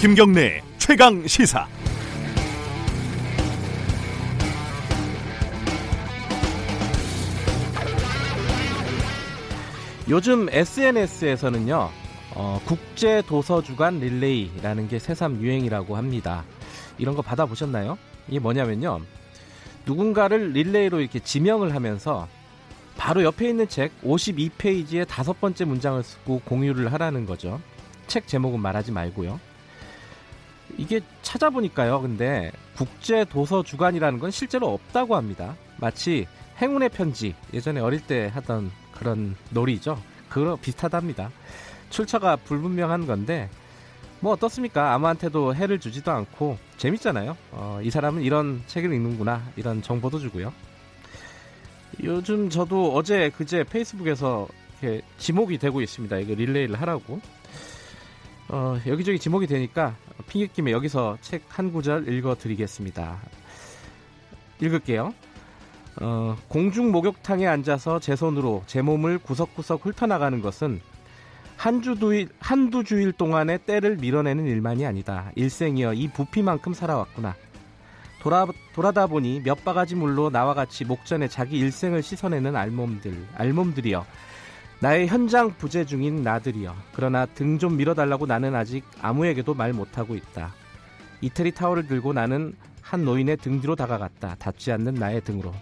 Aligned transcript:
김경래 0.00 0.62
최강 0.78 1.26
시사. 1.26 1.68
요즘 10.08 10.48
SNS에서는요, 10.48 11.90
어, 12.34 12.60
국제 12.64 13.20
도서 13.26 13.60
주간 13.60 14.00
릴레이라는 14.00 14.88
게 14.88 14.98
새삼 14.98 15.42
유행이라고 15.42 15.94
합니다. 15.98 16.44
이런 16.96 17.14
거 17.14 17.20
받아보셨나요? 17.20 17.98
이게 18.26 18.38
뭐냐면요, 18.38 19.02
누군가를 19.84 20.52
릴레이로 20.52 21.00
이렇게 21.00 21.18
지명을 21.18 21.74
하면서 21.74 22.26
바로 22.96 23.22
옆에 23.22 23.50
있는 23.50 23.68
책 23.68 23.92
52페이지의 24.00 25.06
다섯 25.06 25.38
번째 25.42 25.66
문장을 25.66 26.02
쓰고 26.02 26.40
공유를 26.46 26.90
하라는 26.94 27.26
거죠. 27.26 27.60
책 28.06 28.26
제목은 28.26 28.60
말하지 28.60 28.92
말고요. 28.92 29.49
이게 30.78 31.00
찾아보니까요. 31.22 32.00
근데 32.00 32.52
국제 32.76 33.24
도서 33.24 33.62
주간이라는 33.62 34.18
건 34.18 34.30
실제로 34.30 34.72
없다고 34.72 35.16
합니다. 35.16 35.56
마치 35.78 36.26
행운의 36.60 36.90
편지 36.90 37.34
예전에 37.52 37.80
어릴 37.80 38.00
때 38.00 38.30
하던 38.34 38.70
그런 38.92 39.36
놀이죠. 39.50 40.00
그거 40.28 40.56
비슷하답니다. 40.56 41.30
출처가 41.90 42.36
불분명한 42.36 43.06
건데 43.06 43.48
뭐 44.20 44.32
어떻습니까? 44.32 44.92
아무한테도 44.94 45.54
해를 45.54 45.80
주지도 45.80 46.12
않고 46.12 46.58
재밌잖아요. 46.76 47.36
어, 47.52 47.80
이 47.82 47.90
사람은 47.90 48.22
이런 48.22 48.62
책을 48.66 48.92
읽는구나 48.92 49.42
이런 49.56 49.82
정보도 49.82 50.18
주고요. 50.18 50.52
요즘 52.02 52.48
저도 52.48 52.94
어제 52.94 53.30
그제 53.30 53.64
페이스북에서 53.64 54.46
지목이 55.18 55.58
되고 55.58 55.80
있습니다. 55.80 56.18
이거 56.18 56.34
릴레이를 56.34 56.80
하라고. 56.80 57.20
어, 58.52 58.76
여기저기 58.86 59.18
지목이 59.18 59.46
되니까 59.46 59.94
핑계김에 60.26 60.72
여기서 60.72 61.18
책 61.20 61.44
한 61.48 61.72
구절 61.72 62.12
읽어드리겠습니다. 62.12 63.18
읽을게요. 64.60 65.14
어, 66.00 66.36
공중 66.48 66.90
목욕탕에 66.90 67.46
앉아서 67.46 68.00
제 68.00 68.16
손으로 68.16 68.62
제 68.66 68.82
몸을 68.82 69.18
구석구석 69.18 69.84
훑어나가는 69.84 70.40
것은 70.40 70.80
한주 71.56 71.96
두일, 71.96 72.28
한두 72.40 72.82
주일 72.82 73.12
동안의 73.12 73.60
때를 73.66 73.96
밀어내는 73.96 74.46
일만이 74.46 74.86
아니다. 74.86 75.30
일생이여 75.34 75.92
이 75.94 76.08
부피만큼 76.08 76.72
살아왔구나. 76.72 77.34
돌아, 78.20 78.46
돌아다 78.74 79.06
보니 79.06 79.42
몇 79.42 79.64
바가지 79.64 79.94
물로 79.94 80.30
나와 80.30 80.54
같이 80.54 80.84
목전에 80.84 81.28
자기 81.28 81.58
일생을 81.58 82.02
씻어내는 82.02 82.56
알몸들, 82.56 83.26
알몸들이여. 83.34 84.06
나의 84.80 85.06
현장 85.08 85.52
부재 85.58 85.84
중인 85.84 86.22
나들이여. 86.22 86.74
그러나 86.94 87.26
등 87.26 87.58
좀 87.58 87.76
밀어달라고 87.76 88.26
나는 88.26 88.54
아직 88.54 88.84
아무에게도 89.02 89.52
말 89.54 89.72
못하고 89.74 90.14
있다. 90.14 90.54
이태리 91.20 91.52
타월을 91.52 91.86
들고 91.86 92.14
나는 92.14 92.54
한 92.80 93.04
노인의 93.04 93.36
등 93.36 93.60
뒤로 93.60 93.76
다가갔다. 93.76 94.36
닿지 94.38 94.72
않는 94.72 94.94
나의 94.94 95.20
등으로. 95.22 95.52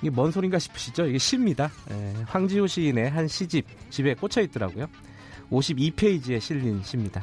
이게 0.00 0.10
뭔 0.10 0.30
소린가 0.30 0.58
싶으시죠? 0.60 1.06
이게 1.06 1.18
시입니다. 1.18 1.70
예, 1.90 2.14
황지우 2.26 2.68
시인의 2.68 3.10
한 3.10 3.26
시집, 3.26 3.66
집에 3.90 4.14
꽂혀 4.14 4.40
있더라고요. 4.42 4.86
52페이지에 5.50 6.40
실린 6.40 6.82
시입니다. 6.82 7.22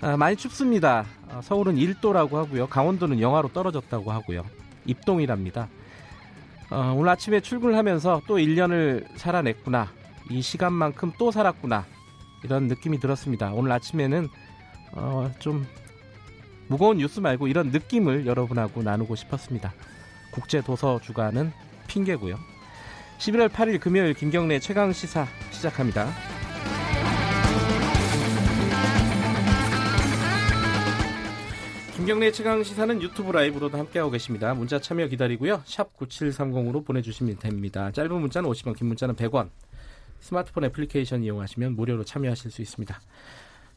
아, 0.00 0.16
많이 0.16 0.36
춥습니다. 0.36 1.06
아, 1.30 1.40
서울은 1.42 1.76
1도라고 1.76 2.34
하고요. 2.34 2.66
강원도는 2.66 3.20
영하로 3.20 3.48
떨어졌다고 3.52 4.10
하고요. 4.12 4.44
입동이랍니다. 4.84 5.68
어, 6.70 6.94
오늘 6.96 7.10
아침에 7.10 7.40
출근을 7.40 7.76
하면서 7.76 8.20
또 8.26 8.38
1년을 8.38 9.06
살아냈구나. 9.16 9.88
이 10.30 10.42
시간만큼 10.42 11.12
또 11.18 11.30
살았구나. 11.30 11.86
이런 12.42 12.66
느낌이 12.66 12.98
들었습니다. 12.98 13.52
오늘 13.52 13.72
아침에는 13.72 14.28
어, 14.92 15.30
좀 15.38 15.66
무거운 16.68 16.98
뉴스 16.98 17.20
말고 17.20 17.46
이런 17.46 17.70
느낌을 17.70 18.26
여러분하고 18.26 18.82
나누고 18.82 19.14
싶었습니다. 19.14 19.72
국제 20.32 20.60
도서 20.60 21.00
주간은 21.00 21.52
핑계고요. 21.86 22.36
11월 23.18 23.48
8일 23.48 23.80
금요일 23.80 24.14
김경래 24.14 24.58
최강 24.58 24.92
시사 24.92 25.26
시작합니다. 25.50 26.35
김경래 32.06 32.30
최강 32.30 32.62
시사는 32.62 33.02
유튜브 33.02 33.32
라이브로도 33.32 33.78
함께하고 33.78 34.12
계십니다. 34.12 34.54
문자 34.54 34.78
참여 34.78 35.08
기다리고요. 35.08 35.62
샵 35.64 35.92
9730으로 35.96 36.86
보내주시면 36.86 37.40
됩니다. 37.40 37.90
짧은 37.90 38.20
문자는 38.20 38.48
50원, 38.48 38.76
긴 38.76 38.86
문자는 38.86 39.16
100원. 39.16 39.50
스마트폰 40.20 40.62
애플리케이션 40.66 41.24
이용하시면 41.24 41.74
무료로 41.74 42.04
참여하실 42.04 42.52
수 42.52 42.62
있습니다. 42.62 43.00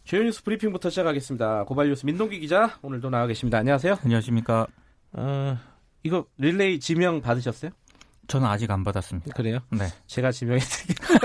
주요 0.04 0.22
뉴스 0.22 0.44
브리핑부터 0.44 0.92
시작하겠습니다. 0.92 1.64
고발 1.64 1.88
뉴스 1.90 2.06
민동기 2.06 2.40
기자 2.40 2.78
오늘도 2.84 3.10
나와 3.10 3.26
계십니다. 3.26 3.58
안녕하세요. 3.58 3.98
안녕하십니까. 4.04 4.68
어, 5.14 5.58
이거 6.04 6.28
릴레이 6.38 6.80
지명 6.80 7.22
받으셨어요? 7.22 7.72
저는 8.28 8.48
아직 8.48 8.70
안 8.70 8.84
받았습니다. 8.84 9.34
그래요? 9.34 9.58
네. 9.72 9.88
제가 10.06 10.32
지명해 10.32 10.60
드릴게요. 10.60 11.20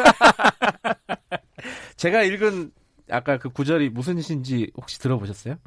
제가 1.99 2.23
읽은 2.23 2.73
아까 3.11 3.37
그 3.37 3.51
구절이 3.51 3.91
무슨 3.91 4.23
시인지 4.23 4.71
혹시 4.75 4.99
들어보셨어요? 5.01 5.59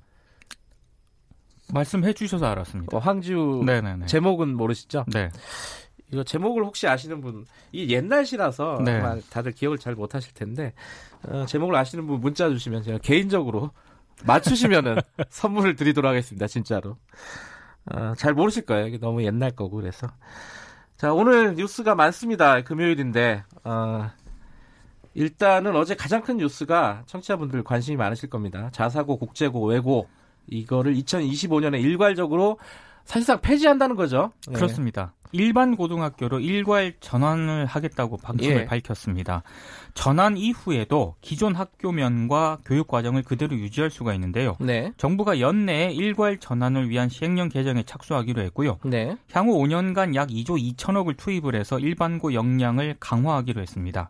말씀해 1.73 2.13
주셔서 2.13 2.45
알았습니다. 2.47 2.95
어, 2.95 2.99
황지우 2.99 3.63
네네네. 3.65 4.05
제목은 4.05 4.55
모르시죠? 4.55 5.05
네. 5.07 5.29
이거 6.11 6.23
제목을 6.23 6.63
혹시 6.63 6.87
아시는 6.87 7.19
분, 7.19 7.45
이 7.71 7.89
옛날 7.93 8.25
시라서 8.25 8.81
네. 8.83 8.99
아마 8.99 9.19
다들 9.29 9.51
기억을 9.51 9.77
잘 9.77 9.93
못하실 9.95 10.33
텐데 10.33 10.73
어, 11.23 11.45
제목을 11.45 11.75
아시는 11.75 12.07
분 12.07 12.19
문자 12.21 12.49
주시면 12.49 12.83
제가 12.83 12.99
개인적으로 12.99 13.71
맞추시면은 14.25 14.97
선물을 15.29 15.75
드리도록 15.75 16.09
하겠습니다. 16.09 16.47
진짜로. 16.47 16.97
어, 17.91 18.13
잘 18.17 18.33
모르실 18.33 18.65
거예요. 18.65 18.87
이게 18.87 18.97
너무 18.97 19.23
옛날 19.23 19.51
거고 19.51 19.77
그래서. 19.77 20.07
자 20.95 21.13
오늘 21.13 21.55
뉴스가 21.55 21.95
많습니다. 21.95 22.61
금요일인데 22.63 23.43
어, 23.63 24.09
일단은 25.17 25.75
어제 25.75 25.95
가장 25.95 26.21
큰 26.21 26.37
뉴스가 26.37 27.03
청취자분들 27.07 27.63
관심이 27.63 27.97
많으실 27.97 28.29
겁니다. 28.29 28.69
자사고, 28.71 29.17
국제고, 29.17 29.65
외고 29.65 30.07
이거를 30.47 30.95
2025년에 30.95 31.81
일괄적으로 31.81 32.57
사실상 33.05 33.39
폐지한다는 33.41 33.95
거죠. 33.95 34.31
예. 34.49 34.53
그렇습니다. 34.53 35.13
일반 35.31 35.75
고등학교로 35.75 36.39
일괄 36.39 36.93
전환을 36.99 37.65
하겠다고 37.65 38.17
방침을 38.17 38.61
예. 38.61 38.65
밝혔습니다. 38.65 39.43
전환 39.93 40.37
이후에도 40.37 41.15
기존 41.21 41.55
학교면과 41.55 42.59
교육 42.65 42.87
과정을 42.87 43.23
그대로 43.23 43.55
유지할 43.57 43.89
수가 43.89 44.13
있는데요. 44.13 44.55
네. 44.59 44.91
정부가 44.97 45.39
연내에 45.39 45.91
일괄 45.91 46.37
전환을 46.37 46.89
위한 46.89 47.09
시행령 47.09 47.49
개정에 47.49 47.83
착수하기로 47.83 48.41
했고요. 48.43 48.79
네. 48.85 49.17
향후 49.31 49.57
5년간 49.57 50.15
약 50.15 50.29
2조 50.29 50.75
2천억을 50.75 51.17
투입을 51.17 51.55
해서 51.55 51.79
일반고 51.79 52.33
역량을 52.33 52.95
강화하기로 52.99 53.61
했습니다. 53.61 54.09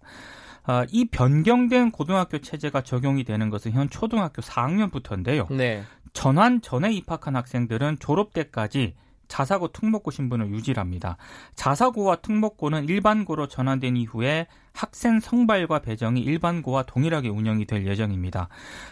아, 0.68 0.86
이 0.92 1.06
변경된 1.06 1.92
고등학교 1.92 2.40
체제가 2.40 2.82
적용이 2.82 3.24
되는 3.24 3.50
것은 3.50 3.72
현 3.72 3.90
초등학교 3.90 4.42
4학년부터인데요. 4.42 5.52
네. 5.52 5.84
전환 6.12 6.62
전에 6.62 6.92
입학한 6.92 7.38
학생들은 7.38 8.00
졸업 8.00 8.34
때까지 8.34 8.96
자사고 9.30 9.70
특목고 9.70 10.12
신분을 10.12 10.50
유지합니다. 10.52 11.18
자사고와 11.56 12.18
특목고는 12.18 12.90
일반고로 12.90 13.48
전환된 13.48 13.96
이후에 13.96 14.48
학생 14.74 15.20
성발과 15.22 15.80
배정이 15.80 16.22
일반고와 16.22 16.84
동일하게 16.84 17.30
운영이 17.30 17.66
될 17.66 17.88
예정입니다. 17.88 18.50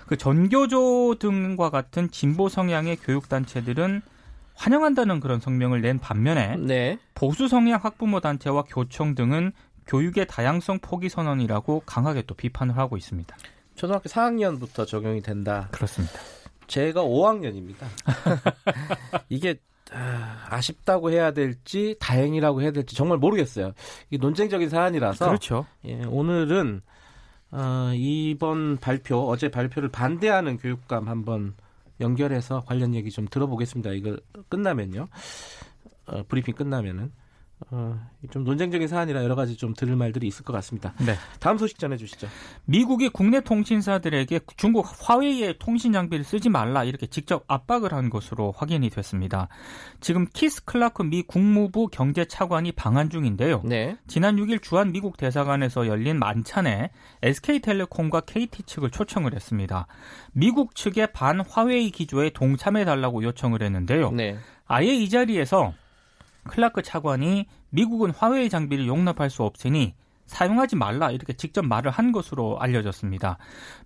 그 0.07 0.17
전교조 0.17 1.15
등과 1.19 1.69
같은 1.69 2.09
진보 2.09 2.47
성향의 2.47 2.97
교육단체들은 2.97 4.01
환영한다는 4.55 5.19
그런 5.19 5.41
성명을 5.41 5.81
낸 5.81 5.99
반면에 5.99 6.55
네. 6.55 6.97
보수 7.13 7.49
성향 7.49 7.81
학부모 7.83 8.21
단체와 8.21 8.63
교총 8.63 9.13
등은 9.13 9.51
교육의 9.87 10.27
다양성 10.27 10.79
포기 10.79 11.09
선언이라고 11.09 11.83
강하게 11.85 12.23
또 12.23 12.35
비판을 12.35 12.77
하고 12.77 12.97
있습니다. 12.97 13.35
초등학교 13.75 14.09
4학년부터 14.09 14.87
적용이 14.87 15.21
된다. 15.21 15.67
그렇습니다. 15.71 16.19
제가 16.67 17.03
5학년입니다. 17.03 17.85
이게 19.29 19.59
아, 19.91 20.47
아쉽다고 20.49 21.11
해야 21.11 21.31
될지 21.31 21.95
다행이라고 21.99 22.61
해야 22.61 22.71
될지 22.71 22.95
정말 22.95 23.17
모르겠어요. 23.17 23.73
이게 24.09 24.17
논쟁적인 24.17 24.69
사안이라서 24.69 25.27
그렇죠. 25.27 25.65
예, 25.85 26.03
오늘은 26.05 26.81
어, 27.51 27.91
이번 27.93 28.77
발표 28.77 29.29
어제 29.29 29.49
발표를 29.49 29.89
반대하는 29.89 30.57
교육감 30.57 31.07
한번 31.07 31.53
연결해서 32.01 32.61
관련 32.65 32.93
얘기 32.95 33.11
좀 33.11 33.27
들어보겠습니다. 33.29 33.91
이거 33.91 34.17
끝나면요. 34.49 35.07
어, 36.07 36.23
브리핑 36.27 36.55
끝나면은 36.55 37.11
어, 37.71 37.97
좀 38.29 38.43
논쟁적인 38.43 38.87
사안이라 38.87 39.23
여러 39.23 39.33
가지 39.33 39.55
좀 39.55 39.73
들을 39.73 39.95
말들이 39.95 40.27
있을 40.27 40.43
것 40.43 40.51
같습니다. 40.53 40.93
네. 40.99 41.15
다음 41.39 41.57
소식 41.57 41.79
전해주시죠. 41.79 42.27
미국이 42.65 43.09
국내 43.09 43.39
통신사들에게 43.41 44.41
중국 44.57 44.85
화웨이의 44.99 45.55
통신 45.57 45.93
장비를 45.93 46.25
쓰지 46.25 46.49
말라 46.49 46.83
이렇게 46.83 47.07
직접 47.07 47.43
압박을 47.47 47.93
한 47.93 48.09
것으로 48.09 48.53
확인이 48.55 48.89
됐습니다. 48.89 49.47
지금 50.01 50.27
키스 50.33 50.65
클라크 50.65 51.03
미 51.03 51.23
국무부 51.23 51.87
경제차관이 51.87 52.73
방한 52.73 53.09
중인데요. 53.09 53.61
네. 53.63 53.97
지난 54.07 54.35
6일 54.35 54.61
주한 54.61 54.91
미국 54.91 55.15
대사관에서 55.15 55.87
열린 55.87 56.19
만찬에 56.19 56.91
SK텔레콤과 57.21 58.21
KT 58.21 58.63
측을 58.63 58.91
초청을 58.91 59.33
했습니다. 59.33 59.87
미국 60.33 60.75
측의 60.75 61.13
반 61.13 61.39
화웨이 61.39 61.89
기조에 61.91 62.31
동참해 62.31 62.83
달라고 62.83 63.23
요청을 63.23 63.63
했는데요. 63.63 64.11
네. 64.11 64.37
아예 64.67 64.93
이 64.93 65.09
자리에서 65.09 65.73
클라크 66.47 66.81
차관이 66.81 67.47
미국은 67.69 68.11
화웨이 68.11 68.49
장비를 68.49 68.87
용납할 68.87 69.29
수 69.29 69.43
없으니 69.43 69.93
사용하지 70.25 70.75
말라 70.75 71.11
이렇게 71.11 71.33
직접 71.33 71.63
말을 71.65 71.91
한 71.91 72.11
것으로 72.11 72.59
알려졌습니다. 72.59 73.37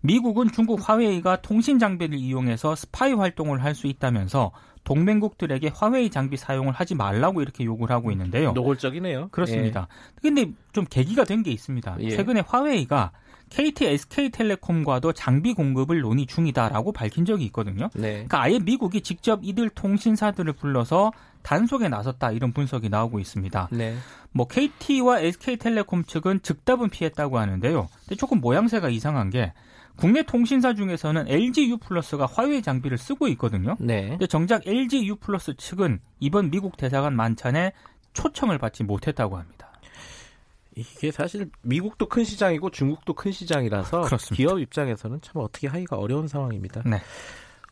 미국은 0.01 0.49
중국 0.51 0.79
화웨이가 0.87 1.41
통신 1.41 1.79
장비를 1.79 2.17
이용해서 2.17 2.75
스파이 2.75 3.11
활동을 3.13 3.61
할 3.63 3.75
수 3.75 3.87
있다면서 3.87 4.51
동맹국들에게 4.85 5.71
화웨이 5.75 6.09
장비 6.09 6.37
사용을 6.37 6.71
하지 6.73 6.95
말라고 6.95 7.41
이렇게 7.41 7.65
요구를 7.65 7.93
하고 7.93 8.11
있는데요. 8.11 8.53
노골적이네요. 8.53 9.27
그렇습니다. 9.29 9.87
근데 10.21 10.49
좀 10.71 10.85
계기가 10.89 11.25
된 11.25 11.43
게 11.43 11.51
있습니다. 11.51 11.97
예. 11.99 12.09
최근에 12.11 12.43
화웨이가 12.47 13.11
KT, 13.49 13.85
SK텔레콤과도 13.85 15.13
장비 15.13 15.53
공급을 15.53 16.01
논의 16.01 16.25
중이다라고 16.25 16.91
밝힌 16.91 17.25
적이 17.25 17.45
있거든요. 17.45 17.89
예. 17.97 18.01
네. 18.01 18.11
그러니까 18.11 18.41
아예 18.41 18.59
미국이 18.59 19.01
직접 19.01 19.39
이들 19.43 19.69
통신사들을 19.69 20.53
불러서 20.53 21.11
단속에 21.41 21.89
나섰다 21.89 22.31
이런 22.31 22.53
분석이 22.53 22.89
나오고 22.89 23.19
있습니다. 23.19 23.69
네. 23.71 23.95
뭐 24.31 24.47
KT와 24.47 25.19
SK텔레콤 25.21 26.03
측은 26.03 26.41
즉답은 26.41 26.89
피했다고 26.89 27.39
하는데요. 27.39 27.89
근데 28.01 28.15
조금 28.15 28.39
모양새가 28.39 28.89
이상한 28.89 29.29
게 29.29 29.53
국내 29.95 30.23
통신사 30.23 30.73
중에서는 30.73 31.27
LG 31.27 31.69
U 31.71 31.77
플러스가 31.77 32.25
화웨이 32.25 32.61
장비를 32.61 32.97
쓰고 32.97 33.27
있거든요. 33.29 33.75
네. 33.79 34.09
근데 34.09 34.27
정작 34.27 34.65
LG 34.65 35.05
U 35.07 35.15
플러스 35.17 35.55
측은 35.55 35.99
이번 36.19 36.51
미국 36.51 36.77
대사관 36.77 37.15
만찬에 37.15 37.73
초청을 38.13 38.57
받지 38.57 38.83
못했다고 38.83 39.37
합니다. 39.37 39.68
이게 40.79 41.11
사실 41.11 41.49
미국도 41.61 42.07
큰 42.07 42.23
시장이고 42.23 42.69
중국도 42.69 43.13
큰 43.13 43.31
시장이라서 43.31 44.01
그렇습니다. 44.01 44.35
기업 44.35 44.59
입장에서는 44.59 45.21
참 45.21 45.41
어떻게 45.41 45.67
하기가 45.67 45.97
어려운 45.97 46.27
상황입니다. 46.27 46.83
네. 46.85 47.01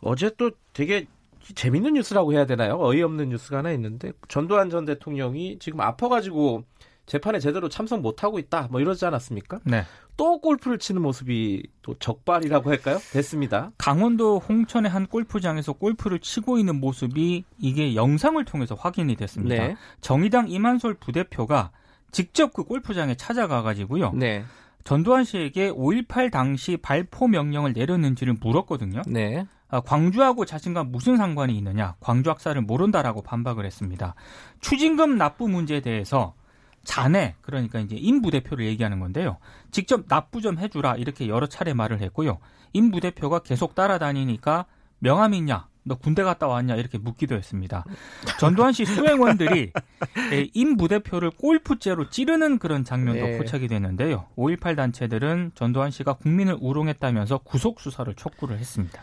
어제 0.02 0.32
또 0.38 0.52
되게 0.74 1.08
재밌는 1.56 1.94
뉴스라고 1.94 2.34
해야 2.34 2.46
되나요? 2.46 2.78
어이없는 2.80 3.30
뉴스가 3.30 3.60
하나 3.60 3.72
있는데 3.72 4.12
전두환 4.28 4.70
전 4.70 4.86
대통령이 4.86 5.60
지금 5.60 5.82
아파가지고 5.82 6.64
재판에 7.06 7.40
제대로 7.40 7.70
참석 7.70 8.02
못 8.02 8.24
하고 8.24 8.38
있다 8.38 8.68
뭐 8.70 8.82
이러지 8.82 9.06
않았습니까? 9.06 9.60
네. 9.64 9.84
또 10.18 10.42
골프를 10.42 10.78
치는 10.78 11.02
모습이 11.02 11.64
또 11.82 11.96
적발이라고 12.00 12.70
할까요? 12.70 12.98
됐습니다. 13.14 13.72
강원도 13.78 14.40
홍천의 14.40 14.92
한 14.92 15.08
골프장에서 15.08 15.74
골프를 15.74 16.20
치고 16.20 16.58
있는 16.58 16.80
모습이 16.80 17.46
이게 17.60 17.96
영상을 17.96 18.44
통해서 18.46 18.76
확인이 18.76 19.16
됐습니다. 19.16 19.56
네. 19.56 19.76
정의당 20.02 20.50
이만솔 20.50 20.96
부대표가 20.96 21.72
직접 22.12 22.54
그 22.54 22.64
골프장에 22.64 23.16
찾아가 23.16 23.62
가지고요. 23.62 24.12
네. 24.14 24.44
전두환 24.84 25.26
씨에게 25.26 25.70
5.18 25.72 26.32
당시 26.32 26.78
발포 26.78 27.28
명령을 27.28 27.74
내렸는지를 27.74 28.38
물었거든요. 28.40 29.02
네. 29.08 29.46
아, 29.70 29.82
광주하고 29.82 30.46
자신과 30.46 30.86
무슨 30.86 31.18
상관이 31.18 31.58
있느냐, 31.58 31.96
광주 32.00 32.30
학살을 32.30 32.62
모른다라고 32.62 33.22
반박을 33.22 33.66
했습니다. 33.66 34.16
추징금 34.62 35.18
납부 35.18 35.50
문제에 35.50 35.82
대해서 35.82 36.36
자네, 36.86 37.36
그러니까 37.42 37.80
이제 37.80 37.98
임 37.98 38.22
부대표를 38.22 38.66
얘기하는 38.66 39.02
건데요. 39.02 39.38
직접 39.72 40.08
납부 40.08 40.40
좀 40.40 40.58
해주라 40.58 40.96
이렇게 40.96 41.28
여러 41.28 41.48
차례 41.48 41.74
말을 41.74 42.02
했고요. 42.02 42.40
임 42.72 42.92
부대표가 42.92 43.40
계속 43.40 43.76
따라다니니까 43.76 44.66
명함 45.00 45.34
있냐, 45.34 45.68
너 45.88 45.96
군대 45.96 46.24
갔다 46.24 46.48
왔냐 46.48 46.76
이렇게 46.76 46.98
묻기도 46.98 47.36
했습니다. 47.36 47.86
전두환 48.40 48.74
씨 48.74 48.86
수행원들이 48.86 49.72
예, 50.34 50.48
임 50.54 50.78
부대표를 50.78 51.32
골프째로 51.32 52.10
찌르는 52.10 52.60
그런 52.60 52.84
장면도 52.84 53.26
네. 53.26 53.38
포착이 53.38 53.68
됐는데요. 53.68 54.26
5.18 54.36 54.76
단체들은 54.76 55.52
전두환 55.56 55.92
씨가 55.92 56.14
국민을 56.14 56.58
우롱했다면서 56.60 57.40
구속 57.40 57.80
수사를 57.80 58.14
촉구를 58.16 58.58
했습니다. 58.60 59.02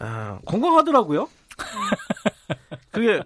아, 0.00 0.38
건강하더라고요. 0.44 1.28
그게 2.90 3.22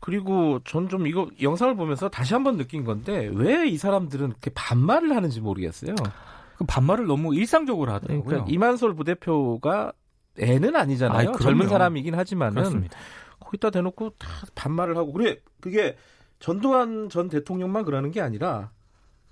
그리고 0.00 0.60
전 0.64 0.88
좀 0.88 1.06
이거 1.06 1.28
영상을 1.42 1.74
보면서 1.74 2.08
다시 2.08 2.32
한번 2.34 2.56
느낀 2.56 2.84
건데 2.84 3.28
왜 3.32 3.66
이 3.66 3.76
사람들은 3.78 4.28
그렇게 4.28 4.50
반말을 4.54 5.14
하는지 5.16 5.40
모르겠어요. 5.40 5.94
그 6.56 6.64
반말을 6.64 7.06
너무 7.06 7.34
일상적으로 7.34 7.92
하더라고요. 7.92 8.24
그러니까 8.24 8.50
이만솔 8.50 8.94
부대표가 8.94 9.92
애는 10.38 10.76
아니잖아요. 10.76 11.30
아이. 11.30 11.38
젊은 11.40 11.68
사람이긴 11.68 12.14
하지만은 12.14 12.54
그렇습니다. 12.54 12.96
거기다 13.40 13.70
대놓고 13.70 14.10
다 14.18 14.28
반말을 14.54 14.96
하고 14.96 15.12
그래 15.12 15.38
그게 15.60 15.96
전두환 16.38 17.08
전 17.08 17.28
대통령만 17.28 17.84
그러는 17.84 18.10
게 18.10 18.20
아니라 18.20 18.70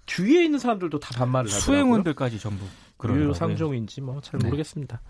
주위에 0.06 0.44
있는 0.44 0.58
사람들도 0.58 0.98
다 1.00 1.10
반말을 1.16 1.50
하더라고요. 1.50 1.60
수행원들까지 1.60 2.38
전부 2.38 2.64
그러더라고요. 2.96 3.30
유상종인지 3.30 4.00
뭐잘 4.00 4.38
네. 4.40 4.46
모르겠습니다. 4.46 5.00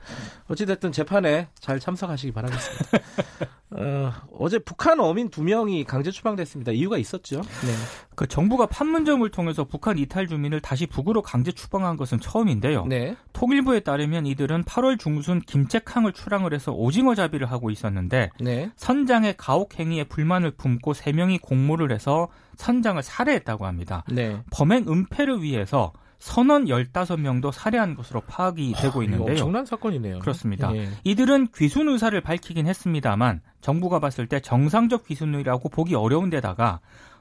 어찌됐든 0.48 0.92
재판에 0.92 1.48
잘 1.58 1.80
참석하시기 1.80 2.32
바라겠습니다. 2.32 2.98
어, 3.76 4.12
어제 4.38 4.58
북한 4.58 5.00
어민 5.00 5.30
두 5.30 5.42
명이 5.42 5.84
강제 5.84 6.10
추방됐습니다. 6.10 6.72
이유가 6.72 6.96
있었죠. 6.96 7.40
네. 7.40 7.72
그 8.14 8.28
정부가 8.28 8.66
판문점을 8.66 9.28
통해서 9.30 9.64
북한 9.64 9.98
이탈 9.98 10.28
주민을 10.28 10.60
다시 10.60 10.86
북으로 10.86 11.22
강제 11.22 11.50
추방한 11.50 11.96
것은 11.96 12.20
처음인데요. 12.20 12.86
네. 12.86 13.16
통일부에 13.32 13.80
따르면 13.80 14.26
이들은 14.26 14.62
8월 14.64 14.98
중순 14.98 15.40
김책항을 15.40 16.12
출항을 16.12 16.54
해서 16.54 16.72
오징어 16.72 17.16
잡이를 17.16 17.50
하고 17.50 17.70
있었는데 17.70 18.30
네. 18.40 18.70
선장의 18.76 19.34
가혹 19.36 19.78
행위에 19.78 20.04
불만을 20.04 20.52
품고 20.52 20.94
세 20.94 21.12
명이 21.12 21.38
공모를 21.38 21.90
해서 21.90 22.28
선장을 22.56 23.02
살해했다고 23.02 23.66
합니다. 23.66 24.04
네. 24.08 24.40
범행 24.52 24.86
은폐를 24.88 25.42
위해서 25.42 25.92
선원 26.18 26.66
15명도 26.66 27.52
살해한 27.52 27.94
것으로 27.94 28.20
파악이 28.22 28.74
되고 28.76 29.02
이거 29.02 29.04
있는데요. 29.04 29.32
엄청난 29.32 29.66
사건이네요. 29.66 30.20
그렇습니다. 30.20 30.74
예. 30.74 30.88
이들은 31.04 31.48
귀순 31.54 31.88
의사를 31.88 32.18
밝히긴 32.20 32.66
했습니다만 32.66 33.40
정부가 33.60 33.98
봤을 33.98 34.26
때 34.26 34.40
정상적 34.40 35.06
귀순이라고 35.06 35.68
보기 35.68 35.94
어려운 35.94 36.30
데다가 36.30 36.80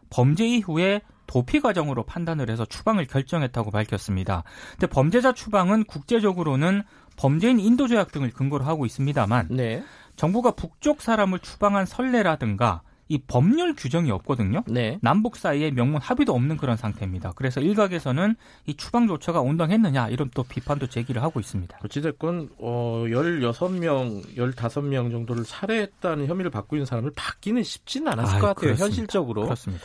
범죄 0.10 0.46
이후에 0.46 1.02
도피 1.26 1.62
과정으로 1.62 2.04
판단을 2.04 2.50
해서 2.50 2.66
추방을 2.66 3.06
결정했다고 3.08 3.72
밝혔습니다. 3.72 4.44
근데 4.72 4.88
범죄자 4.88 5.34
추방은 5.34 5.86
국제적으로는 5.86 6.84
범죄인 7.16 7.60
인도 7.60 7.88
조약 7.88 8.12
등을 8.12 8.32
근거로 8.32 8.66
하고 8.66 8.86
있습니다만 8.86 9.48
네. 9.52 9.84
정부가 10.16 10.52
북쪽 10.52 11.02
사람을 11.02 11.40
추방한 11.40 11.86
선례라든가 11.86 12.82
이 13.10 13.18
법률 13.20 13.76
규정이 13.76 14.10
없거든요. 14.12 14.64
네. 14.68 14.98
남북 15.02 15.36
사이에 15.36 15.72
명문 15.72 16.02
합의도 16.02 16.34
없는 16.34 16.58
그런 16.58 16.78
상태입니다. 16.78 17.34
그래서 17.36 17.60
일각에서는 17.62 18.36
이 18.66 18.74
추방 18.76 19.08
조처가 19.08 19.42
온당했느냐 19.42 20.10
이런 20.10 20.30
또 20.34 20.44
비판도 20.44 20.88
제기를 20.88 21.22
하고 21.22 21.40
있습니다. 21.40 21.80
어찌됐건 21.84 22.50
어 22.60 23.04
16명, 23.08 24.36
15명 24.36 25.12
정도를 25.12 25.44
살해했다는 25.46 26.28
혐의를 26.28 26.50
받고 26.52 26.76
있는 26.76 26.86
사람을 26.86 27.12
받기는 27.16 27.62
쉽지는 27.64 28.12
않았을 28.14 28.36
아유, 28.36 28.42
것 28.42 28.48
같아요. 28.48 28.62
그렇습니다. 28.62 28.86
현실적으로. 28.86 29.44
그렇습니다. 29.44 29.84